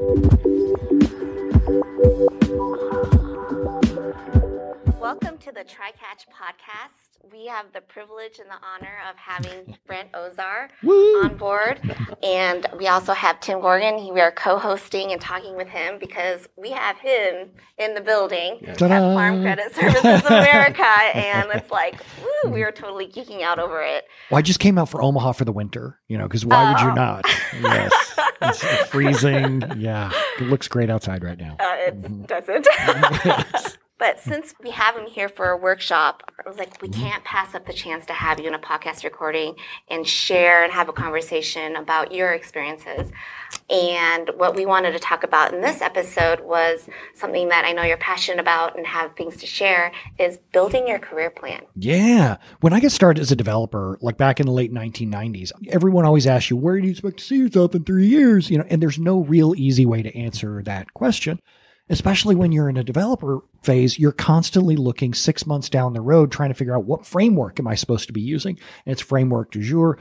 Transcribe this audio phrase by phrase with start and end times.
[0.00, 0.32] Thank
[2.48, 2.99] you.
[5.22, 7.30] Welcome to the TriCatch podcast.
[7.30, 11.22] We have the privilege and the honor of having Brent Ozar Woo!
[11.24, 11.78] on board.
[12.22, 14.14] And we also have Tim Gorgon.
[14.14, 18.64] We are co hosting and talking with him because we have him in the building
[18.66, 19.14] at Ta-da!
[19.14, 20.86] Farm Credit Services America.
[21.14, 22.00] And it's like,
[22.44, 24.04] woo, we are totally geeking out over it.
[24.30, 26.80] Well, I just came out for Omaha for the winter, you know, because why would
[26.80, 26.88] Oh.
[26.88, 27.24] you not?
[27.60, 27.92] Yes.
[28.42, 29.62] It's freezing.
[29.76, 30.10] Yeah.
[30.38, 31.56] It looks great outside right now.
[31.60, 32.22] Uh, it Mm-hmm.
[32.22, 33.76] doesn't.
[34.00, 37.02] but since we have him here for a workshop, I was like, we Mm-hmm.
[37.02, 39.54] can't pass up the chance to have you in a podcast recording
[39.88, 43.12] and share and have a conversation about your experiences.
[43.68, 47.82] And what we wanted to talk about in this episode was something that I know
[47.82, 51.62] you're passionate about and have things to share is building your career plan.
[51.76, 52.38] Yeah.
[52.60, 56.26] When I got started as a developer, like back in the late 1990s, everyone always
[56.26, 58.50] asks you, where do you expect to see yourself in three years?
[58.50, 61.40] You know, and there's no real easy way to answer that question.
[61.90, 66.30] Especially when you're in a developer phase, you're constantly looking six months down the road,
[66.30, 68.58] trying to figure out what framework am I supposed to be using?
[68.86, 69.98] And it's framework du jour.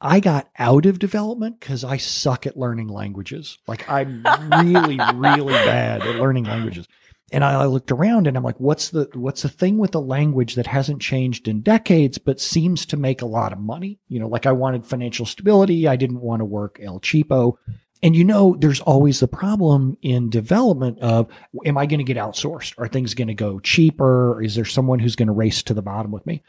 [0.00, 3.58] I got out of development because I suck at learning languages.
[3.66, 6.86] Like I'm really, really bad at learning languages.
[7.32, 10.00] And I, I looked around and I'm like, what's the what's the thing with the
[10.00, 13.98] language that hasn't changed in decades but seems to make a lot of money?
[14.08, 15.86] You know, like I wanted financial stability.
[15.86, 17.54] I didn't want to work El Cheapo.
[18.02, 21.28] And you know, there's always the problem in development of
[21.66, 22.74] am I going to get outsourced?
[22.78, 24.42] Are things going to go cheaper?
[24.42, 26.42] Is there someone who's going to race to the bottom with me?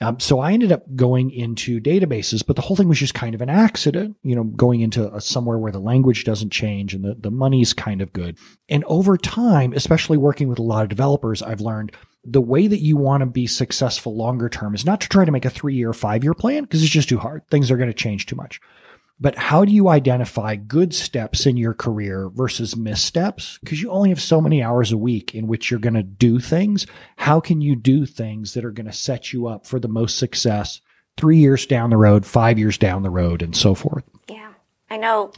[0.00, 3.34] Um, so I ended up going into databases, but the whole thing was just kind
[3.34, 7.04] of an accident, you know, going into a, somewhere where the language doesn't change and
[7.04, 8.36] the, the money's kind of good.
[8.68, 11.92] And over time, especially working with a lot of developers, I've learned
[12.24, 15.32] the way that you want to be successful longer term is not to try to
[15.32, 17.46] make a three year, five year plan because it's just too hard.
[17.48, 18.60] Things are going to change too much.
[19.20, 23.58] But how do you identify good steps in your career versus missteps?
[23.62, 26.40] Because you only have so many hours a week in which you're going to do
[26.40, 26.86] things.
[27.16, 30.18] How can you do things that are going to set you up for the most
[30.18, 30.80] success
[31.16, 34.04] three years down the road, five years down the road, and so forth?
[34.28, 34.52] Yeah,
[34.90, 35.32] I know.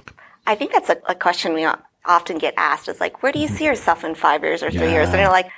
[0.47, 1.67] I think that's a, a question we
[2.07, 4.91] often get asked is like, where do you see yourself in five years or three
[4.91, 5.09] years?
[5.09, 5.25] And Yeah.
[5.25, 5.51] you're like,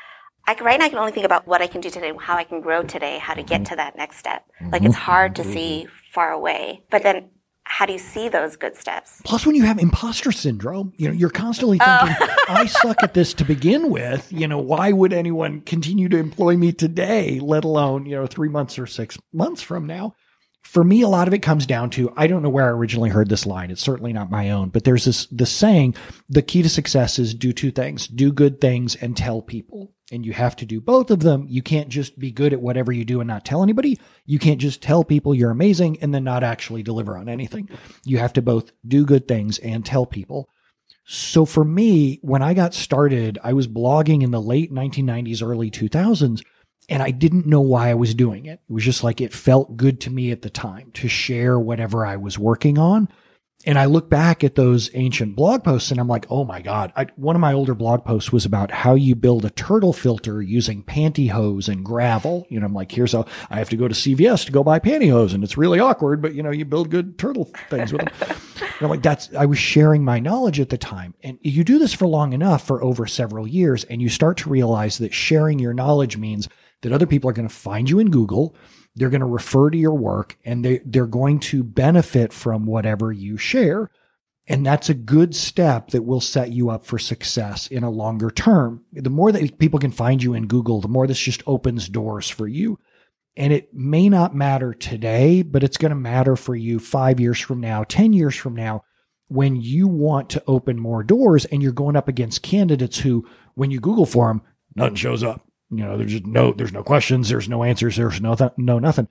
[0.46, 2.36] I, can- right now I can only think about what I can do today, how
[2.36, 3.70] I can grow today, how to get mm-hmm.
[3.70, 4.44] to that next step.
[4.72, 5.04] Like it's mm-hmm.
[5.04, 5.52] hard to mm-hmm.
[5.52, 7.28] see far away, but then
[7.68, 9.20] how do you see those good steps?
[9.24, 12.06] Plus, when you have imposter syndrome, you know, you're constantly oh.
[12.06, 14.32] thinking, I suck at this to begin with.
[14.32, 18.48] You know, why would anyone continue to employ me today, let alone, you know, three
[18.48, 20.14] months or six months from now?
[20.62, 23.10] For me, a lot of it comes down to I don't know where I originally
[23.10, 23.70] heard this line.
[23.70, 25.94] It's certainly not my own, but there's this this saying,
[26.28, 29.92] the key to success is do two things, do good things and tell people.
[30.10, 31.44] And you have to do both of them.
[31.48, 33.98] You can't just be good at whatever you do and not tell anybody.
[34.24, 37.68] You can't just tell people you're amazing and then not actually deliver on anything.
[38.04, 40.48] You have to both do good things and tell people.
[41.04, 45.70] So for me, when I got started, I was blogging in the late 1990s, early
[45.70, 46.42] 2000s,
[46.88, 48.60] and I didn't know why I was doing it.
[48.68, 52.04] It was just like it felt good to me at the time to share whatever
[52.04, 53.08] I was working on.
[53.66, 56.92] And I look back at those ancient blog posts and I'm like, oh my God.
[56.94, 60.40] I, one of my older blog posts was about how you build a turtle filter
[60.40, 62.46] using pantyhose and gravel.
[62.50, 64.78] You know, I'm like, here's how I have to go to CVS to go buy
[64.78, 68.36] pantyhose and it's really awkward, but you know, you build good turtle things with them.
[68.80, 71.14] I'm like, that's, I was sharing my knowledge at the time.
[71.24, 74.48] And you do this for long enough for over several years and you start to
[74.48, 76.48] realize that sharing your knowledge means
[76.82, 78.54] that other people are going to find you in Google.
[78.98, 83.12] They're going to refer to your work and they, they're going to benefit from whatever
[83.12, 83.90] you share.
[84.48, 88.30] And that's a good step that will set you up for success in a longer
[88.30, 88.84] term.
[88.92, 92.28] The more that people can find you in Google, the more this just opens doors
[92.28, 92.78] for you.
[93.36, 97.38] And it may not matter today, but it's going to matter for you five years
[97.38, 98.82] from now, 10 years from now,
[99.28, 103.70] when you want to open more doors and you're going up against candidates who, when
[103.70, 104.42] you Google for them,
[104.74, 105.47] nothing shows up.
[105.70, 108.78] You know, there's just no, there's no questions, there's no answers, there's no, th- no
[108.78, 109.08] nothing.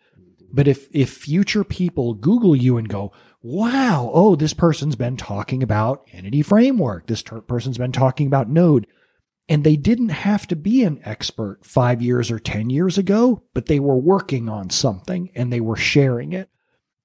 [0.52, 5.62] But if if future people Google you and go, wow, oh, this person's been talking
[5.62, 8.88] about entity framework, this ter- person's been talking about Node,
[9.50, 13.66] and they didn't have to be an expert five years or ten years ago, but
[13.66, 16.50] they were working on something and they were sharing it.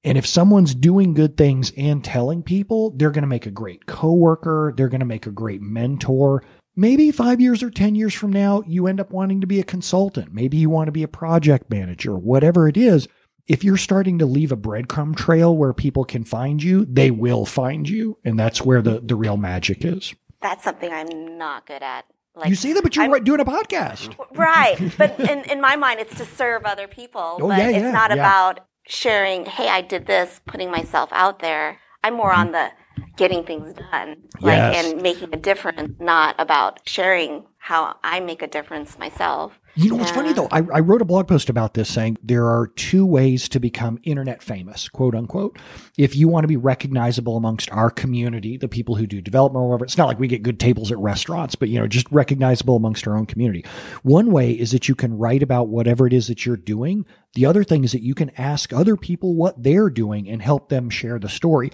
[0.05, 3.87] And if someone's doing good things and telling people, they're going to make a great
[3.87, 6.43] coworker, they're going to make a great mentor,
[6.77, 9.65] maybe five years or 10 years from now, you end up wanting to be a
[9.65, 10.33] consultant.
[10.33, 13.09] Maybe you want to be a project manager, whatever it is.
[13.47, 17.45] If you're starting to leave a breadcrumb trail where people can find you, they will
[17.45, 18.19] find you.
[18.25, 20.15] And that's where the, the real magic is.
[20.41, 22.05] That's something I'm not good at.
[22.35, 24.17] Like, you see that, but you're I'm- doing a podcast.
[24.35, 24.77] Right.
[24.97, 27.39] But in, in my mind, it's to serve other people.
[27.41, 28.17] Oh, but yeah, it's yeah, not yeah.
[28.17, 31.79] about sharing, hey, I did this, putting myself out there.
[32.03, 32.55] I'm more on mm-hmm.
[32.55, 32.71] the
[33.17, 34.87] getting things done like Yes.
[34.87, 39.97] and making a difference not about sharing how i make a difference myself You know
[39.97, 40.49] what's funny though?
[40.51, 43.99] I, I wrote a blog post about this saying there are two ways to become
[44.03, 45.59] internet famous, quote unquote.
[45.97, 49.69] If you want to be recognizable amongst our community, the people who do development or
[49.71, 52.77] whatever, it's not like we get good tables at restaurants, but you know, just recognizable
[52.77, 53.65] amongst our own community.
[54.03, 57.07] One way is that you can write about whatever it is that you're doing.
[57.35, 60.69] The other thing is that you can ask other people what they're doing and help
[60.69, 61.71] them share the story.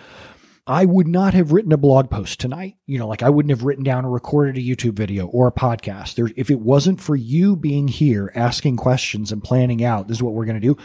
[0.69, 2.77] I would not have written a blog post tonight.
[2.85, 5.53] You know, like I wouldn't have written down or recorded a YouTube video or a
[5.53, 6.15] podcast.
[6.15, 10.23] There, if it wasn't for you being here, asking questions and planning out, this is
[10.23, 10.77] what we're going to do.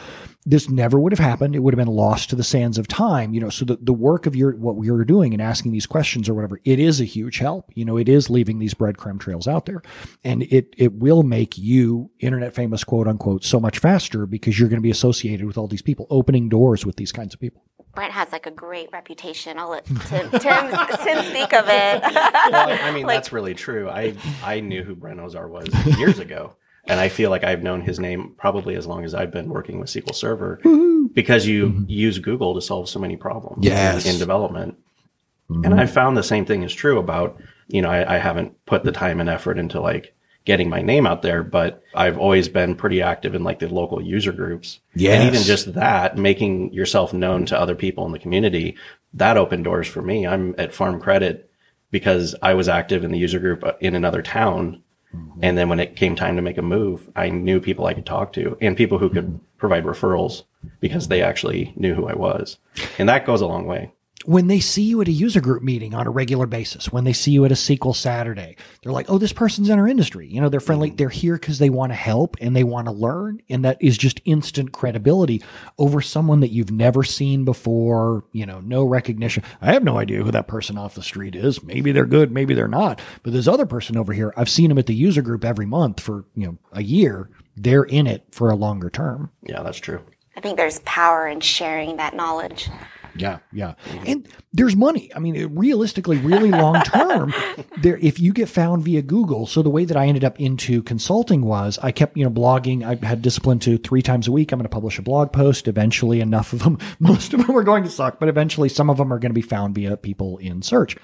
[0.45, 1.53] This never would have happened.
[1.53, 3.33] It would have been lost to the sands of time.
[3.33, 6.29] You know, so the, the work of your, what you're doing and asking these questions
[6.29, 7.69] or whatever, it is a huge help.
[7.75, 9.81] You know, it is leaving these breadcrumb trails out there
[10.23, 14.69] and it, it will make you internet famous, quote unquote, so much faster because you're
[14.69, 17.65] going to be associated with all these people opening doors with these kinds of people.
[17.95, 20.69] Brent has like a great reputation i'll let tim, tim,
[21.03, 23.89] tim speak of it well, I- I mean, Like- that's really true.
[23.89, 25.67] I I knew who Brent Ozar was
[25.97, 26.55] years ago,
[26.85, 29.79] and I feel like I've known his name probably as long as I've been working
[29.79, 30.59] with SQL Server
[31.13, 31.83] because you mm-hmm.
[31.87, 34.05] use Google to solve so many problems Yes.
[34.05, 34.77] in, in development.
[35.49, 35.79] And mm-hmm.
[35.79, 38.91] I found the same thing is true about you know I, I haven't put the
[38.91, 43.01] time and effort into like getting my name out there, but I've always been pretty
[43.01, 44.79] active in like the local user groups.
[45.21, 48.75] And even just that, making yourself known to other people in the community,
[49.13, 50.27] that opened doors for me.
[50.27, 51.49] I'm at Farm Credit
[51.91, 54.81] because I was active in the user group uh, in another town.
[55.43, 58.05] And then when it came time to make a move, I knew people I could
[58.05, 60.41] talk to and people who could provide referrals
[60.79, 62.57] because they actually knew who I was.
[62.97, 63.91] And that goes a long way.
[64.25, 67.13] When they see you at a user group meeting on a regular basis, when they
[67.13, 70.27] see you at a SQL Saturday, they're like, oh, this person's in our industry.
[70.27, 70.91] You know, they're friendly.
[70.91, 70.97] Mm.
[70.97, 73.41] They're here because they want to help and they want to learn.
[73.49, 75.41] And that is just instant credibility
[75.77, 79.43] over someone that you've never seen before, you know, no recognition.
[79.61, 81.63] I have no idea who that person off the street is.
[81.63, 83.01] Maybe they're good, maybe they're not.
[83.23, 85.99] But this other person over here, I've seen him at the user group every month
[85.99, 87.29] for, you know, a year.
[87.55, 89.31] They're in it for a longer term.
[89.43, 90.01] Yeah, that's true.
[90.35, 92.69] i think there's power in sharing that knowledge
[93.15, 93.75] Yeah, yeah.
[93.85, 94.03] Mm-hmm.
[94.07, 95.11] And there's money.
[95.15, 97.33] I mean, it- realistically, really long term,
[97.81, 99.45] there if you get found via Google.
[99.45, 102.83] So the way that I ended up into consulting was I kept, you know, blogging.
[102.83, 104.51] I had discipline to three times a week.
[104.51, 105.67] I'm going to publish a blog post.
[105.67, 108.97] Eventually, enough of them, most of them are going to suck, but eventually some of
[108.97, 110.97] them are going to be found via people in search.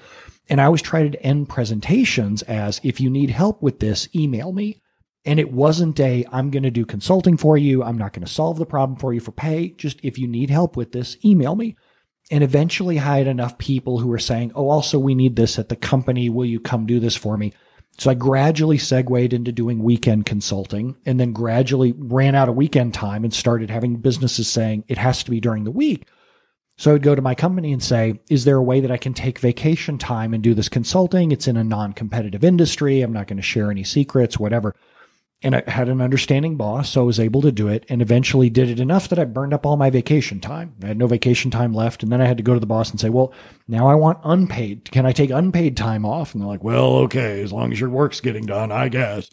[0.48, 4.52] And I always try to end presentations as if you need help with this, email
[4.52, 4.82] me.
[5.24, 7.84] And it wasn't a, I'm going to do consulting for you.
[7.84, 9.68] I'm not going to solve the problem for you for pay.
[9.68, 11.76] Just if you need help with this, email me.
[12.30, 15.76] And eventually had enough people who were saying, Oh, also we need this at the
[15.76, 16.28] company.
[16.28, 17.52] Will you come do this for me?
[17.98, 22.94] So I gradually segued into doing weekend consulting and then gradually ran out of weekend
[22.94, 26.06] time and started having businesses saying it has to be during the week.
[26.78, 28.96] So I would go to my company and say, is there a way that I
[28.96, 31.30] can take vacation time and do this consulting?
[31.30, 33.02] It's in a non-competitive industry.
[33.02, 34.74] I'm not going to share any secrets, whatever.
[35.42, 38.50] And I had an understanding boss, so I was able to do it and eventually
[38.50, 40.74] did it enough that I burned up all my vacation time.
[40.82, 42.02] I had no vacation time left.
[42.02, 43.32] And then I had to go to the boss and say, well,
[43.66, 44.90] now I want unpaid.
[44.90, 46.34] Can I take unpaid time off?
[46.34, 49.30] And they're like, well, okay, as long as your work's getting done, I guess.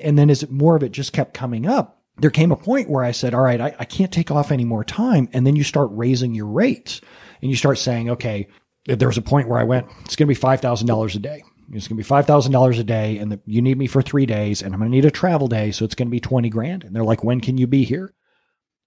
[0.00, 3.04] And then as more of it just kept coming up, there came a point where
[3.04, 5.28] I said, all right, I, I can't take off any more time.
[5.32, 7.00] And then you start raising your rates
[7.42, 8.48] and you start saying, okay,
[8.86, 11.44] there was a point where I went, it's going to be $5,000 a day.
[11.76, 14.62] It's going to be $5,000 a day and the, you need me for three days
[14.62, 15.70] and I'm going to need a travel day.
[15.70, 16.84] So it's going to be 20 grand.
[16.84, 18.14] And they're like, when can you be here?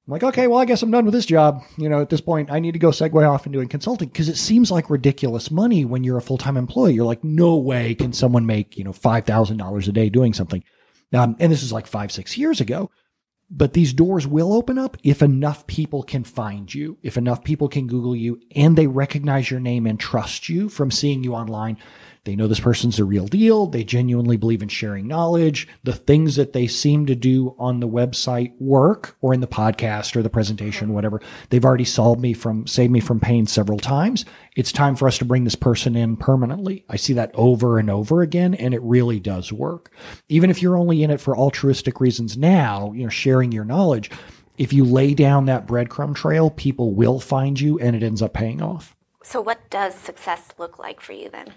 [0.07, 1.63] I'm like, okay, well, I guess I'm done with this job.
[1.77, 4.29] You know, at this point, I need to go segue off and doing consulting because
[4.29, 6.93] it seems like ridiculous money when you're a full time employee.
[6.93, 10.63] You're like, no way can someone make, you know, $5,000 a day doing something.
[11.13, 12.89] Um, and this is like five, six years ago.
[13.49, 17.69] But these doors will open up if enough people can find you, if enough people
[17.69, 21.77] can Google you and they recognize your name and trust you from seeing you online.
[22.27, 23.67] They know this person's a real deal.
[23.67, 25.65] They genuinely believe in sharing knowledge.
[25.85, 30.13] The things that they seem to do on the website work or in the podcast
[30.13, 30.93] or the presentation, uh-huh.
[30.93, 31.21] whatever.
[31.49, 34.25] They've already solved me from, saved me from pain several times.
[34.57, 36.83] It's time for us to bring this person in permanently.
[36.89, 39.93] I see that over and over again, and it really does work.
[40.27, 44.11] Even if you're only in it for altruistic reasons now, you know, sharing your knowledge,
[44.57, 48.33] if you lay down that breadcrumb trail, people will find you and it ends up
[48.33, 48.97] paying off.
[49.23, 51.53] So, what does success look like for you then?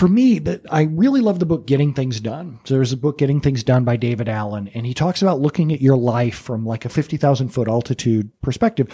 [0.00, 2.58] For me that I really love the book Getting Things Done.
[2.64, 5.74] So there's a book Getting Things Done by David Allen and he talks about looking
[5.74, 8.88] at your life from like a 50,000 foot altitude perspective.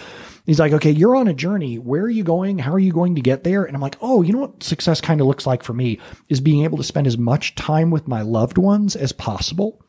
[0.45, 1.79] He's like, okay, you're on a journey.
[1.79, 2.57] Where are you going?
[2.59, 3.63] How are you going to get there?
[3.63, 5.97] And I'm like, oh, you know what success kind of looks like for me
[6.27, 9.81] is being able to spend as much time with my loved ones as possible.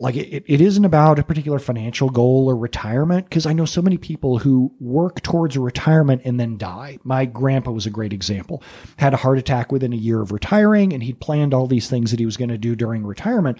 [0.00, 3.80] Like it, it isn't about a particular financial goal or retirement because I know so
[3.80, 6.98] many people who work towards a retirement and then die.
[7.04, 8.62] My grandpa was a great example.
[8.96, 12.10] Had a heart attack within a year of retiring and he'd planned all these things
[12.10, 13.58] that he was going to do during retirement.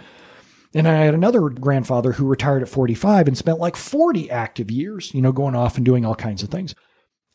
[0.74, 5.14] And I had another grandfather who retired at 45 and spent like 40 active years,
[5.14, 6.74] you know, going off and doing all kinds of things.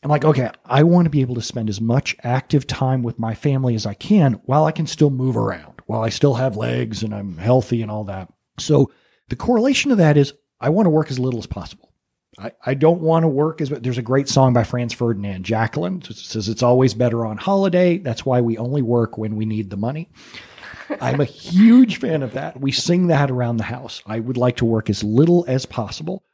[0.02, 3.18] I'm like, okay, I want to be able to spend as much active time with
[3.18, 6.56] my family as I can while I can still move around, while I still have
[6.56, 8.30] legs and I'm healthy and all that.
[8.58, 8.90] So
[9.28, 11.92] the correlation of that is I want to work as little as possible.
[12.38, 16.02] I, I don't want to work as there's a great song by Franz Ferdinand, Jacqueline.
[16.08, 17.98] It says it's always better on holiday.
[17.98, 20.10] That's why we only work when we need the money.
[21.00, 22.60] I'm a huge fan of that.
[22.60, 24.02] We sing that around the house.
[24.06, 26.24] I would like to work as little as possible.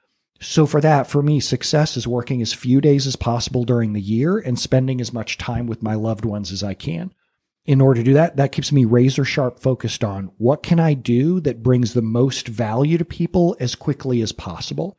[0.40, 4.00] So for that, for me, success is working as few days as possible during the
[4.00, 7.12] year and spending as much time with my loved ones as I can
[7.66, 10.94] in order to do that, that keeps me razor sharp focused on what can I
[10.94, 14.98] do that brings the most value to people as quickly as possible.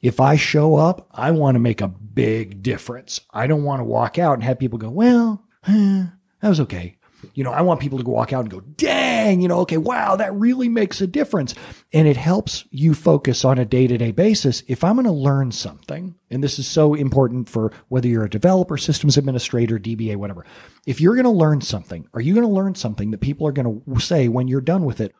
[0.00, 3.20] If I show up, I want to make a big difference.
[3.32, 6.06] I don't want to walk out and have people go, well, eh,
[6.40, 6.98] that was okay.
[7.34, 10.14] You know, I want people to walk out and go, dang, you know, okay, wow,
[10.14, 11.52] that really makes a difference.
[11.92, 14.62] And it helps you focus on a day to day basis.
[14.68, 18.30] If I'm going to learn something, and this is so important for whether you're a
[18.30, 20.46] developer, systems administrator, DBA, whatever.
[20.86, 23.52] If you're going to learn something, are you going to learn something that people are
[23.52, 25.12] going to say when you're done with it,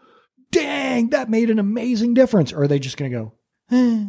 [0.52, 2.52] dang, that made an amazing difference?
[2.52, 3.32] Or are they just going to go,
[3.72, 4.04] eh,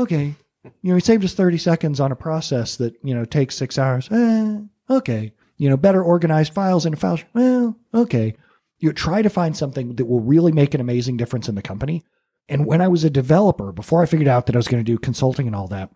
[0.00, 0.36] okay.
[0.62, 3.76] You know, he saved us 30 seconds on a process that, you know, takes six
[3.76, 4.08] hours.
[4.12, 7.18] Eh, okay you know, better organized files in a file.
[7.34, 8.34] Well, okay.
[8.78, 12.02] You try to find something that will really make an amazing difference in the company.
[12.48, 14.92] And when I was a developer, before I figured out that I was going to
[14.92, 15.90] do consulting and all that,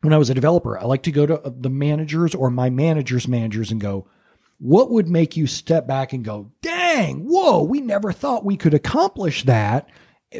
[0.00, 2.70] when I was a developer, I like to go to uh, the managers or my
[2.70, 4.08] manager's managers and go,
[4.58, 8.72] what would make you step back and go, dang, whoa, we never thought we could
[8.72, 9.90] accomplish that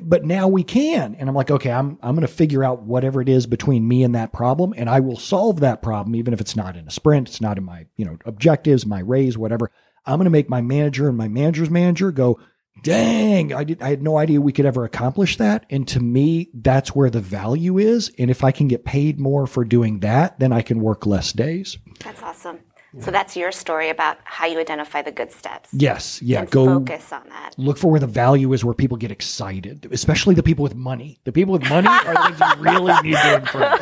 [0.03, 1.15] but now we can.
[1.17, 4.03] And I'm like, okay, I'm, I'm going to figure out whatever it is between me
[4.03, 4.73] and that problem.
[4.77, 7.59] And I will solve that problem, even if it's not in a sprint, it's not
[7.59, 9.71] in my, you know, objectives, my raise, whatever.
[10.07, 12.41] I'm going to make my manager and my manager's manager go,
[12.83, 15.67] dang, I did, I had no idea we could ever accomplish that.
[15.71, 18.11] And to me, that's where the value is.
[18.19, 21.33] And if I can get paid more for doing that, then I can work less
[21.33, 21.79] days.
[22.01, 22.61] That's awesome.
[23.01, 25.71] So that's your story about how you identify the good steps.
[25.73, 26.45] Yes, yeah.
[26.45, 27.55] Go focus on that.
[27.57, 31.19] Look for where the value is, where people get excited, especially the people with money.
[31.25, 33.81] The people with money are the ones you really need to improve.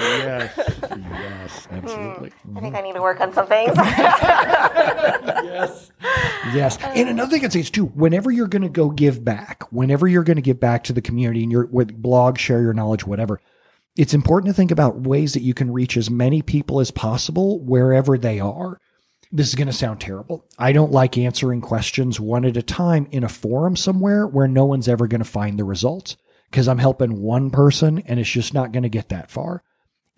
[0.00, 2.30] Yes, yes, absolutely.
[2.30, 2.58] Hmm.
[2.58, 3.72] I think I need to work on some things.
[5.46, 5.92] yes,
[6.52, 6.78] yes.
[6.82, 10.08] And another thing I'd say is too, whenever you're going to go give back, whenever
[10.08, 13.06] you're going to give back to the community, and you're with blog, share your knowledge,
[13.06, 13.40] whatever
[13.96, 17.60] it's important to think about ways that you can reach as many people as possible
[17.60, 18.78] wherever they are.
[19.32, 20.44] This is going to sound terrible.
[20.58, 24.64] I don't like answering questions one at a time in a forum somewhere where no
[24.64, 26.16] one's ever going to find the results
[26.50, 29.62] because I'm helping one person and it's just not going to get that far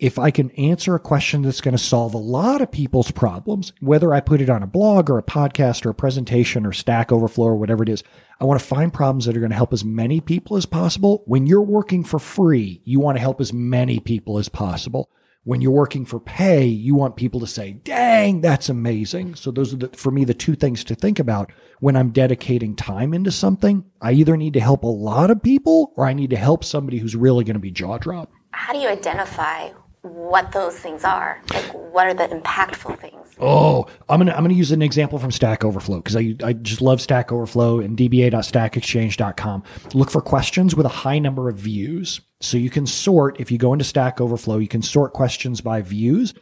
[0.02, 3.72] if I can answer a question that's going to solve a lot of people's problems,
[3.78, 7.12] whether I put it on a blog or a podcast or a presentation or Stack
[7.12, 8.02] Overflow or whatever it is,
[8.40, 11.22] I want to find problems that are going to help as many people as possible.
[11.26, 15.08] When you're working for free, you want to help as many people as possible.
[15.44, 19.36] When you're working for pay, you want people to say, dang, that's amazing.
[19.36, 22.74] So those are the, for me, the two things to think about when I'm dedicating
[22.74, 23.84] time into something.
[24.00, 26.98] I either need to help a lot of people or I need to help somebody
[26.98, 28.34] who's really going to be jaw dropped.
[28.50, 29.70] How do you identify
[30.02, 31.40] what those things are.
[31.52, 33.28] Like, what are the impactful things?
[33.40, 36.82] Oh, I'm gonna I'm gonna use an example from Stack Overflow because I I just
[36.82, 39.62] love Stack Overflow and dba.stackexchange.com.
[39.94, 43.38] Look for questions with a high number of views, so you can sort.
[43.40, 46.34] If you go into Stack Overflow, you can sort questions by views.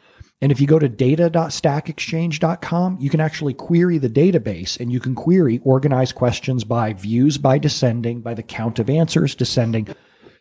[0.42, 5.14] And if you go to data.stackexchange.com, you can actually query the database and you can
[5.14, 9.88] query organized questions by views by descending, by the count of answers descending.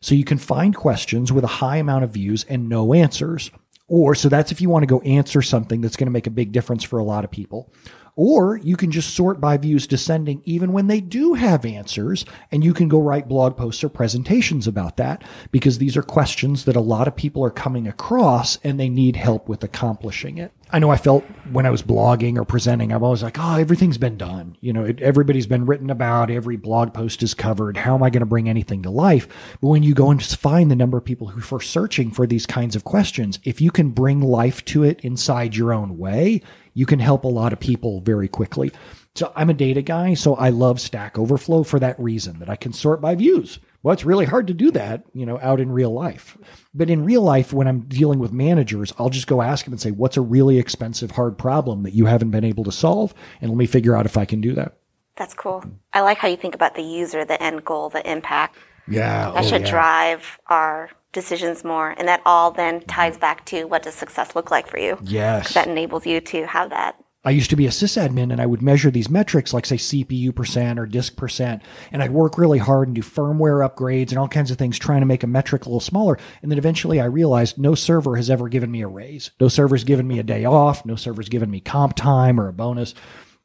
[0.02, 3.52] So you can find questions with a high amount of views and no answers.
[3.88, 6.32] Or, so that's if you want to go answer something that's going to make a
[6.32, 7.74] big difference for a lot of people.
[8.16, 12.64] Or you can just sort by views descending even when they do have answers, and
[12.64, 16.76] you can go write blog posts or presentations about that because these are questions that
[16.76, 20.52] a lot of people are coming across and they need help with accomplishing it.
[20.72, 23.98] I know I felt when I was blogging or presenting, I'm always like, oh, everything's
[23.98, 24.56] been done.
[24.62, 27.76] You know, it, everybody's been written about, every blog post is covered.
[27.76, 29.28] How am I going to bring anything to life?
[29.62, 32.46] But when you go and find the number of people who are searching for these
[32.46, 36.44] kinds of questions, if you can bring life to it inside your own way,
[36.76, 38.72] you can help a lot of people very quickly.
[39.16, 42.56] So I'm a data guy, so I love Stack Overflow for that reason that I
[42.56, 43.58] can sort by views.
[43.82, 46.38] Well, it's really hard to do that, you know, out in real life.
[46.74, 49.82] But in real life, when I'm dealing with managers, I'll just go ask them and
[49.82, 53.14] say, what's a really expensive, hard problem that you haven't been able to solve?
[53.42, 54.78] And let me figure out if I can do that.
[55.16, 55.64] That's cool.
[55.94, 58.58] I like how you think about the user, the end goal, the impact.
[58.88, 59.32] Yeah.
[59.32, 59.70] That oh, should yeah.
[59.70, 61.92] drive our decisions more.
[61.98, 63.22] And that all then ties mm-hmm.
[63.22, 64.98] back to what does success look like for you?
[65.04, 65.54] Yes.
[65.54, 66.98] That enables you to have that.
[67.26, 70.34] I used to be a sysadmin and I would measure these metrics like say CPU
[70.34, 71.62] percent or disk percent.
[71.92, 75.02] And I'd work really hard and do firmware upgrades and all kinds of things trying
[75.02, 76.18] to make a metric a little smaller.
[76.42, 79.32] And then eventually I realized no server has ever given me a raise.
[79.38, 80.86] No server's given me a day off.
[80.86, 82.96] No server's given me comp time or a bonus.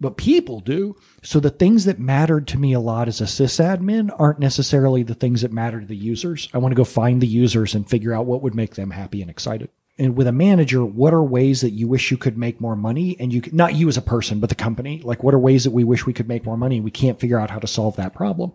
[0.00, 0.94] But people do.
[1.24, 5.14] So the things that mattered to me a lot as a sysadmin aren't necessarily the
[5.14, 6.48] things that matter to the users.
[6.54, 9.20] I want to go find the users and figure out what would make them happy
[9.20, 12.60] and excited and with a manager, what are ways that you wish you could make
[12.60, 13.16] more money?
[13.20, 15.00] And you could, not you as a person, but the company.
[15.04, 16.80] Like, what are ways that we wish we could make more money?
[16.80, 18.52] We can't figure out how to solve that problem.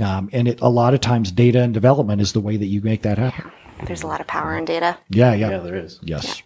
[0.00, 2.80] Um, and it, a lot of times, data and development is the way that you
[2.80, 3.50] make that happen.
[3.86, 4.98] There's a lot of power in data.
[5.10, 5.98] Yeah, yeah, Yeah, there is.
[6.02, 6.42] yes.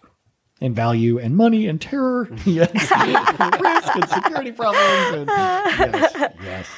[0.61, 2.71] And value and money and terror, yes,
[3.61, 4.81] risk and security problems,
[5.17, 6.69] and yes, yes,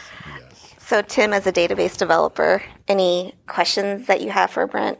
[0.40, 0.74] yes.
[0.78, 4.98] So, Tim, as a database developer, any questions that you have for Brent?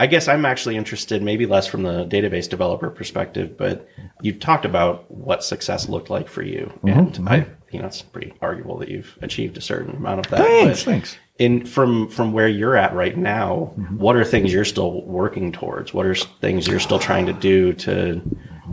[0.00, 3.88] I guess I'm actually interested, maybe less from the database developer perspective, but
[4.22, 8.02] you've talked about what success looked like for you, Mm-hmm, and I, you know, it's
[8.02, 10.38] pretty arguable that you've achieved a certain amount of that.
[10.40, 11.18] Thanks, thanks.
[11.38, 13.98] In from from where you're at right now, Mm-hmm.
[13.98, 15.92] what are things you're still working towards?
[15.92, 18.20] What are things you're still trying to do to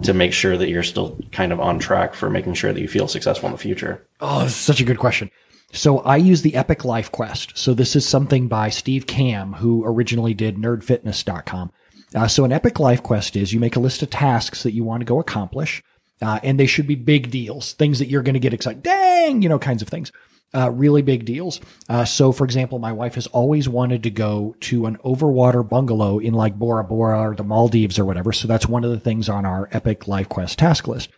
[0.04, 2.88] to make sure that you're still kind of on track for making sure that you
[2.88, 4.06] feel successful in the future?
[4.20, 5.30] Oh, this is such a good question.
[5.76, 7.58] So I use the Epic Life Quest.
[7.58, 11.72] So this is something by Steve Kamb, who originally did nerdfitness.com.
[12.16, 14.86] Uh, so an Epic Life Quest is you make a list of tasks that you
[14.86, 15.84] want to go accomplish,
[16.22, 19.42] uh, and they should be big deals, things that you're going to get excited, dang,
[19.42, 20.12] you know, kinds of things.
[20.54, 21.60] Uh, really big deals.
[21.90, 26.20] Uh, so, for example, my wife has always wanted to go to an overwater bungalow
[26.20, 28.32] in like Bora Bora or the Maldives or whatever.
[28.32, 31.10] So that's one of the things on our Epic Life Quest task list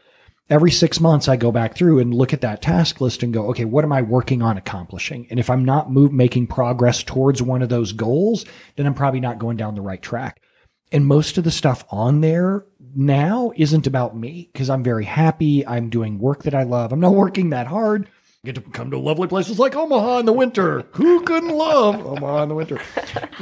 [0.49, 3.47] every six months I go back through and look at that task list and go,
[3.49, 5.27] okay, what am I working on accomplishing?
[5.29, 9.19] And if I'm not move, making progress towards one of those goals, then I'm probably
[9.19, 10.41] not going down the right track.
[10.91, 15.67] And most of the stuff on there now isn't about me because I'm very happy.
[15.67, 16.93] I'm doing work that I love.
[16.93, 18.09] I'm not working that hard.
[18.47, 20.85] Get to come to lovely places like Omaha in the winter.
[20.91, 22.79] Who couldn't love Omaha in the winter?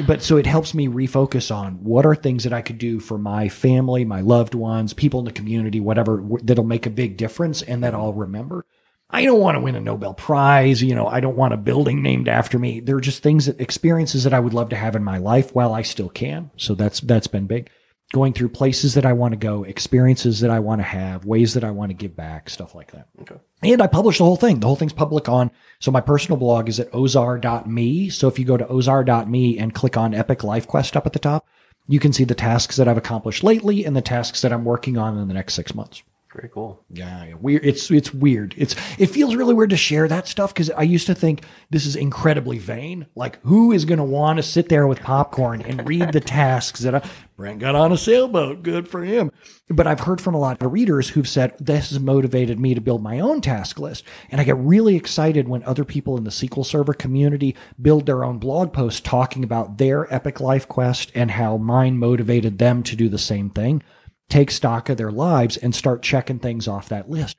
[0.07, 3.19] But so it helps me refocus on what are things that I could do for
[3.19, 7.61] my family, my loved ones, people in the community, whatever that'll make a big difference
[7.61, 8.65] and that I'll remember.
[9.07, 10.81] I don't want to win a Nobel Prize.
[10.81, 12.79] You know, I don't want a building named after me.
[12.79, 15.71] They're just things that experiences that I would love to have in my life while
[15.71, 16.49] I still can.
[16.57, 17.69] So that's, that's been big.
[18.15, 21.53] Going through places that I want to go, experiences that I want to have, ways
[21.53, 23.09] that I want to give back, stuff like that.
[23.19, 23.35] Okay.
[23.61, 24.61] And I publish the whole thing.
[24.61, 25.51] The whole thing's public on.
[25.79, 28.09] So my personal blog is at ozar.me.
[28.09, 31.19] So if you go to ozar.me and click on Epic Life Quest up at the
[31.19, 31.45] top,
[31.87, 34.97] you can see the tasks that I've accomplished lately and the tasks that I'm working
[34.97, 36.01] on in the next six months.
[36.35, 36.83] Very cool.
[36.89, 37.59] Yeah, yeah.
[37.63, 38.55] It's it's weird.
[38.57, 41.85] It's it feels really weird to share that stuff because I used to think this
[41.85, 43.05] is incredibly vain.
[43.15, 46.81] Like, who is going to want to sit there with popcorn and read the tasks
[46.81, 48.63] that I, Brent got on a sailboat?
[48.63, 49.31] Good for him.
[49.69, 52.81] But I've heard from a lot of readers who've said this has motivated me to
[52.81, 56.31] build my own task list, and I get really excited when other people in the
[56.31, 61.31] SQL Server community build their own blog posts talking about their epic life quest and
[61.31, 63.81] how mine motivated them to do the same thing
[64.29, 67.35] take stock of their lives and start checking things off that list.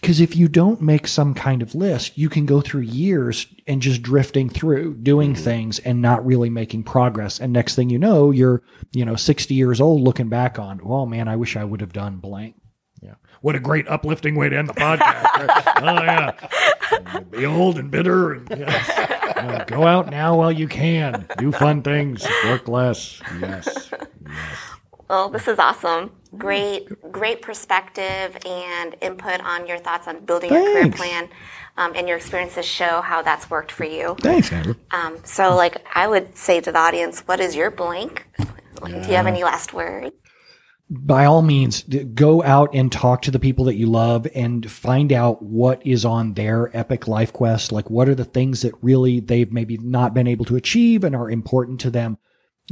[0.00, 3.80] Because if you don't make some kind of list, you can go through years and
[3.80, 5.42] just drifting through, doing mm-hmm.
[5.42, 7.40] things and not really making progress.
[7.40, 11.06] And next thing you know, you're, you know, 60 years old looking back on, oh
[11.06, 12.56] man, I wish I would have done blank.
[13.00, 13.14] Yeah.
[13.40, 15.00] What a great uplifting way to end the podcast.
[15.00, 15.76] right?
[15.82, 17.20] oh yeah.
[17.30, 19.36] Be old and bitter and yes.
[19.36, 21.26] You know, go out now while you can.
[21.38, 22.26] Do fun things.
[22.44, 23.20] Work less.
[23.40, 23.90] Yes.
[25.08, 26.10] Well, this is awesome.
[26.38, 31.28] Great, great perspective and input on your thoughts on building your career plan.
[31.78, 34.16] Um, and your experiences show how that's worked for you.
[34.20, 34.76] Thanks, Andrew.
[34.92, 38.26] Um, so, like, I would say to the audience, what is your blank?
[38.80, 40.16] Like, Do you have any last words?
[40.88, 41.82] by all means,
[42.14, 46.04] go out and talk to the people that you love and find out what is
[46.04, 47.72] on their epic life quest.
[47.72, 51.16] Like, what are the things that really they've maybe not been able to achieve and
[51.16, 52.18] are important to them?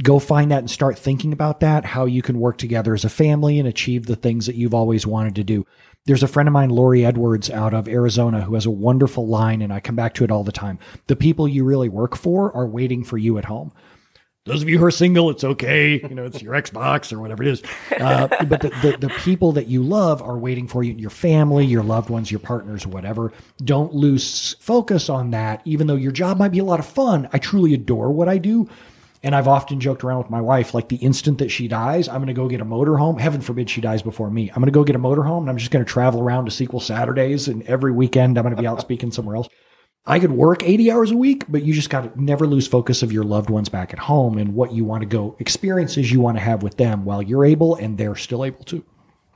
[0.03, 3.09] Go find that and start thinking about that, how you can work together as a
[3.09, 5.65] family and achieve the things that you've always wanted to do.
[6.05, 9.61] There's a friend of mine, Lori Edwards, out of Arizona, who has a wonderful line,
[9.61, 10.79] and I come back to it all the time.
[11.07, 13.71] The people you really work for are waiting for you at home
[14.45, 15.99] those of you who are single, it's okay.
[15.99, 17.63] You know, it's your Xbox or whatever it is.
[17.99, 21.65] Uh, but the, the, the people that you love are waiting for you, your family,
[21.65, 23.33] your loved ones, your partners, whatever.
[23.63, 27.27] Don't lose focus on that, even though your job might be a lot of fun.
[27.33, 28.69] I truly adore what I do.
[29.25, 32.17] And I've often joked around with my wife, like the instant that she dies, I'm
[32.17, 33.19] going to go get a motorhome.
[33.19, 34.49] Heaven forbid she dies before me.
[34.49, 36.51] I'm going to go get a motorhome and I'm just going to travel around to
[36.51, 39.49] SQL Saturdays and every weekend I'm going to be out speaking somewhere else.
[40.05, 43.01] I could work 80 hours a week, but you just got to never lose focus
[43.01, 46.21] of your loved ones back at home and what you want to go experiences you
[46.21, 48.85] want to have with them while you're able and they're still able to.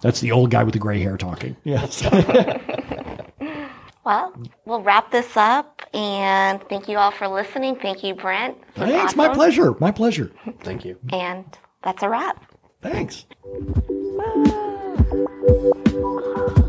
[0.03, 1.57] That's the old guy with the gray hair talking.
[1.63, 2.05] Yes.
[4.05, 4.33] Well,
[4.65, 7.75] we'll wrap this up and thank you all for listening.
[7.75, 8.57] Thank you, Brent.
[8.75, 9.15] This was Thanks.
[9.15, 9.73] My pleasure.
[9.79, 10.31] My pleasure.
[10.61, 10.97] Thank you.
[11.11, 11.45] And
[11.83, 12.45] that's a wrap.
[12.81, 13.25] Thanks.
[14.17, 16.65] Bye.